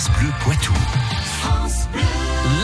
France 0.00 0.18
Bleu 0.18 0.30
Poitou. 0.40 0.72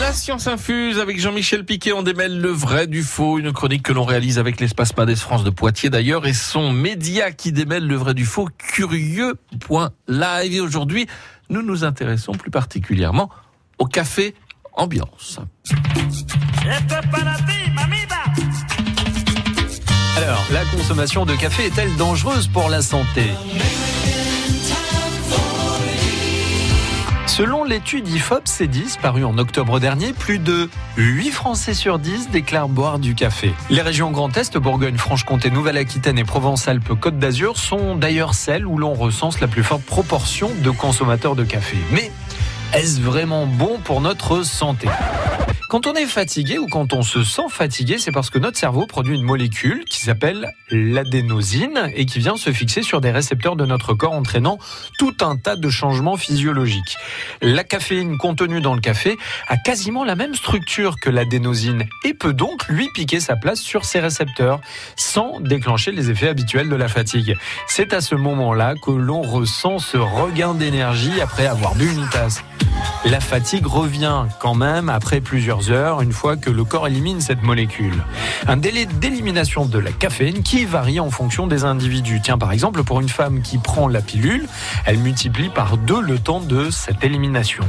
La 0.00 0.12
science 0.14 0.46
infuse 0.46 0.98
avec 0.98 1.20
Jean-Michel 1.20 1.66
Piquet, 1.66 1.92
on 1.92 2.02
démêle 2.02 2.40
le 2.40 2.48
vrai 2.48 2.86
du 2.86 3.02
faux, 3.02 3.38
une 3.38 3.52
chronique 3.52 3.82
que 3.82 3.92
l'on 3.92 4.04
réalise 4.04 4.38
avec 4.38 4.58
l'espace 4.58 4.94
Padès 4.94 5.16
France 5.16 5.44
de 5.44 5.50
Poitiers 5.50 5.90
d'ailleurs 5.90 6.26
et 6.26 6.32
son 6.32 6.72
média 6.72 7.32
qui 7.32 7.52
démêle 7.52 7.86
le 7.86 7.96
vrai 7.96 8.14
du 8.14 8.24
faux, 8.24 8.48
curieux.live. 8.56 10.52
Et 10.54 10.60
aujourd'hui, 10.60 11.08
nous 11.50 11.60
nous 11.60 11.84
intéressons 11.84 12.32
plus 12.32 12.50
particulièrement 12.50 13.28
au 13.78 13.84
café 13.84 14.34
ambiance. 14.72 15.38
Alors, 20.16 20.46
la 20.52 20.64
consommation 20.74 21.26
de 21.26 21.34
café 21.34 21.66
est-elle 21.66 21.94
dangereuse 21.96 22.48
pour 22.48 22.70
la 22.70 22.80
santé? 22.80 23.24
Selon 27.36 27.64
l'étude 27.64 28.08
IFOP 28.08 28.44
C10 28.46 28.98
parue 28.98 29.22
en 29.22 29.36
octobre 29.36 29.78
dernier, 29.78 30.14
plus 30.14 30.38
de 30.38 30.70
8 30.96 31.30
Français 31.30 31.74
sur 31.74 31.98
10 31.98 32.30
déclarent 32.30 32.70
boire 32.70 32.98
du 32.98 33.14
café. 33.14 33.52
Les 33.68 33.82
régions 33.82 34.10
Grand 34.10 34.34
Est, 34.38 34.56
Bourgogne, 34.56 34.96
Franche-Comté, 34.96 35.50
Nouvelle-Aquitaine 35.50 36.18
et 36.18 36.24
Provence-Alpes-Côte 36.24 37.18
d'Azur 37.18 37.58
sont 37.58 37.94
d'ailleurs 37.94 38.32
celles 38.32 38.64
où 38.64 38.78
l'on 38.78 38.94
recense 38.94 39.38
la 39.40 39.48
plus 39.48 39.62
forte 39.62 39.82
proportion 39.82 40.50
de 40.62 40.70
consommateurs 40.70 41.36
de 41.36 41.44
café. 41.44 41.76
Mais 41.92 42.10
est-ce 42.72 43.02
vraiment 43.02 43.44
bon 43.44 43.80
pour 43.84 44.00
notre 44.00 44.42
santé? 44.42 44.88
Quand 45.68 45.88
on 45.88 45.94
est 45.94 46.06
fatigué 46.06 46.58
ou 46.58 46.68
quand 46.68 46.92
on 46.92 47.02
se 47.02 47.24
sent 47.24 47.48
fatigué, 47.50 47.98
c'est 47.98 48.12
parce 48.12 48.30
que 48.30 48.38
notre 48.38 48.56
cerveau 48.56 48.86
produit 48.86 49.16
une 49.16 49.24
molécule 49.24 49.84
qui 49.84 49.98
s'appelle 49.98 50.52
l'adénosine 50.70 51.90
et 51.94 52.06
qui 52.06 52.20
vient 52.20 52.36
se 52.36 52.52
fixer 52.52 52.82
sur 52.82 53.00
des 53.00 53.10
récepteurs 53.10 53.56
de 53.56 53.66
notre 53.66 53.92
corps 53.92 54.12
entraînant 54.12 54.58
tout 54.98 55.14
un 55.20 55.36
tas 55.36 55.56
de 55.56 55.68
changements 55.68 56.16
physiologiques. 56.16 56.96
La 57.42 57.64
caféine 57.64 58.16
contenue 58.16 58.60
dans 58.60 58.74
le 58.74 58.80
café 58.80 59.16
a 59.48 59.56
quasiment 59.56 60.04
la 60.04 60.14
même 60.14 60.34
structure 60.34 61.00
que 61.00 61.10
l'adénosine 61.10 61.86
et 62.04 62.14
peut 62.14 62.32
donc 62.32 62.68
lui 62.68 62.88
piquer 62.94 63.18
sa 63.18 63.34
place 63.34 63.60
sur 63.60 63.84
ces 63.84 63.98
récepteurs 63.98 64.60
sans 64.94 65.40
déclencher 65.40 65.90
les 65.90 66.10
effets 66.10 66.28
habituels 66.28 66.68
de 66.68 66.76
la 66.76 66.88
fatigue. 66.88 67.36
C'est 67.66 67.92
à 67.92 68.00
ce 68.00 68.14
moment-là 68.14 68.74
que 68.80 68.92
l'on 68.92 69.22
ressent 69.22 69.80
ce 69.80 69.96
regain 69.96 70.54
d'énergie 70.54 71.20
après 71.20 71.46
avoir 71.46 71.74
bu 71.74 71.90
une 71.90 72.08
tasse. 72.10 72.44
La 73.04 73.20
fatigue 73.20 73.66
revient 73.66 74.24
quand 74.40 74.54
même 74.54 74.88
après 74.88 75.20
plusieurs 75.20 75.70
heures, 75.70 76.02
une 76.02 76.12
fois 76.12 76.36
que 76.36 76.50
le 76.50 76.64
corps 76.64 76.86
élimine 76.86 77.20
cette 77.20 77.42
molécule. 77.42 78.04
Un 78.48 78.56
délai 78.56 78.86
d'élimination 78.86 79.64
de 79.64 79.78
la 79.78 79.92
caféine 79.92 80.42
qui 80.42 80.64
varie 80.64 80.98
en 80.98 81.10
fonction 81.10 81.46
des 81.46 81.64
individus. 81.64 82.20
Tiens, 82.20 82.38
par 82.38 82.52
exemple, 82.52 82.82
pour 82.82 83.00
une 83.00 83.08
femme 83.08 83.42
qui 83.42 83.58
prend 83.58 83.86
la 83.86 84.00
pilule, 84.00 84.46
elle 84.86 84.98
multiplie 84.98 85.48
par 85.48 85.76
deux 85.76 86.00
le 86.00 86.18
temps 86.18 86.40
de 86.40 86.70
cette 86.70 87.04
élimination. 87.04 87.64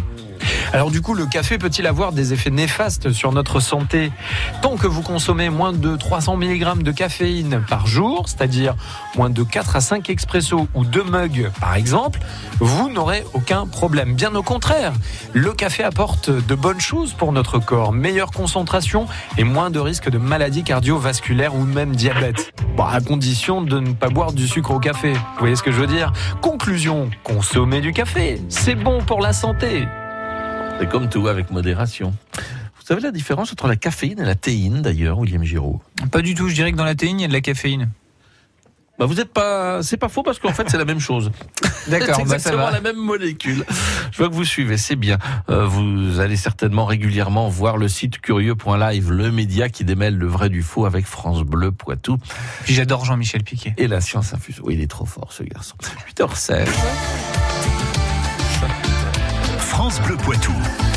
Alors 0.73 0.91
du 0.91 1.01
coup, 1.01 1.13
le 1.13 1.25
café 1.25 1.57
peut-il 1.57 1.87
avoir 1.87 2.11
des 2.11 2.33
effets 2.33 2.49
néfastes 2.49 3.11
sur 3.11 3.31
notre 3.31 3.59
santé? 3.59 4.11
Tant 4.61 4.75
que 4.75 4.87
vous 4.87 5.01
consommez 5.01 5.49
moins 5.49 5.71
de 5.71 5.95
300 5.95 6.37
mg 6.37 6.83
de 6.83 6.91
caféine 6.91 7.63
par 7.69 7.87
jour, 7.87 8.23
c'est-à-dire 8.27 8.75
moins 9.15 9.29
de 9.29 9.43
4 9.43 9.77
à 9.77 9.81
5 9.81 10.09
expressos 10.09 10.67
ou 10.73 10.83
2 10.83 11.03
mugs 11.03 11.49
par 11.59 11.75
exemple, 11.75 12.19
vous 12.59 12.89
n'aurez 12.89 13.23
aucun 13.33 13.65
problème. 13.65 14.15
Bien 14.15 14.35
au 14.35 14.43
contraire, 14.43 14.93
le 15.33 15.53
café 15.53 15.83
apporte 15.83 16.29
de 16.29 16.55
bonnes 16.55 16.81
choses 16.81 17.13
pour 17.13 17.31
notre 17.31 17.59
corps, 17.59 17.93
meilleure 17.93 18.31
concentration 18.31 19.07
et 19.37 19.43
moins 19.43 19.69
de 19.69 19.79
risques 19.79 20.09
de 20.09 20.17
maladies 20.17 20.63
cardiovasculaires 20.63 21.55
ou 21.55 21.63
même 21.63 21.95
diabète. 21.95 22.53
Bon, 22.75 22.83
à 22.83 22.99
condition 23.01 23.61
de 23.61 23.79
ne 23.79 23.93
pas 23.93 24.09
boire 24.09 24.33
du 24.33 24.47
sucre 24.47 24.71
au 24.71 24.79
café. 24.79 25.13
Vous 25.13 25.39
voyez 25.39 25.55
ce 25.55 25.63
que 25.63 25.71
je 25.71 25.79
veux 25.79 25.87
dire? 25.87 26.11
Conclusion, 26.41 27.09
consommer 27.23 27.81
du 27.81 27.93
café, 27.93 28.41
c'est 28.49 28.75
bon 28.75 29.01
pour 29.01 29.21
la 29.21 29.33
santé. 29.33 29.85
C'est 30.79 30.87
comme 30.89 31.09
tout, 31.09 31.27
avec 31.27 31.51
modération. 31.51 32.13
Vous 32.35 32.85
savez 32.85 33.01
la 33.01 33.11
différence 33.11 33.51
entre 33.51 33.67
la 33.67 33.75
caféine 33.75 34.19
et 34.19 34.25
la 34.25 34.35
théine, 34.35 34.81
d'ailleurs, 34.81 35.19
William 35.19 35.43
Giraud? 35.43 35.81
Pas 36.11 36.21
du 36.21 36.35
tout, 36.35 36.47
je 36.47 36.53
dirais 36.55 36.71
que 36.71 36.77
dans 36.77 36.85
la 36.85 36.95
théine, 36.95 37.19
il 37.19 37.23
y 37.23 37.25
a 37.25 37.27
de 37.27 37.33
la 37.33 37.41
caféine. 37.41 37.89
Bah 38.99 39.05
vous 39.05 39.19
êtes 39.19 39.31
pas, 39.31 39.83
c'est 39.83 39.97
pas 39.97 40.09
faux 40.09 40.23
parce 40.23 40.39
qu'en 40.39 40.53
fait 40.53 40.67
c'est 40.71 40.77
la 40.79 40.85
même 40.85 40.99
chose. 40.99 41.31
D'accord, 41.87 42.15
c'est 42.15 42.23
bah, 42.23 42.29
ça 42.29 42.35
exactement 42.35 42.71
la 42.71 42.81
même 42.81 42.95
molécule. 42.95 43.63
Je 44.11 44.17
vois 44.17 44.27
que 44.27 44.33
vous 44.33 44.43
suivez, 44.43 44.75
c'est 44.77 44.95
bien. 44.95 45.19
Euh, 45.51 45.67
vous 45.67 46.19
allez 46.19 46.35
certainement 46.35 46.85
régulièrement 46.85 47.47
voir 47.47 47.77
le 47.77 47.89
site 47.89 48.19
curieux.live, 48.19 49.11
le 49.11 49.31
média 49.31 49.69
qui 49.69 49.83
démêle 49.85 50.17
le 50.17 50.25
vrai 50.25 50.49
du 50.49 50.63
faux 50.63 50.85
avec 50.85 51.05
France 51.05 51.43
Bleu 51.43 51.71
Poitou 51.71 52.17
Puis 52.63 52.73
j'adore 52.73 53.05
Jean-Michel 53.05 53.43
Piquet. 53.43 53.75
et 53.77 53.87
la 53.87 54.01
science 54.01 54.33
infuse. 54.33 54.59
Oui, 54.63 54.73
il 54.73 54.81
est 54.81 54.89
trop 54.89 55.05
fort 55.05 55.31
ce 55.31 55.43
garçon. 55.43 55.75
8h16. 56.17 56.65
Bleu 59.87 60.17
Poitou. 60.17 60.96